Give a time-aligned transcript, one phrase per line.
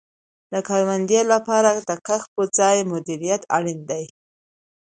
[0.51, 4.03] د کروندې لپاره د کښت په ځای مدیریت اړین دی.